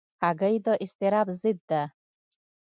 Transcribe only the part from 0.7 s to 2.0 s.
اضطراب ضد ده.